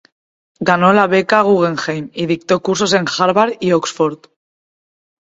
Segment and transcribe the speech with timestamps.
[0.69, 4.29] Ganó la Beca Guggenheim y dictó cursos en Harvard y Oxford.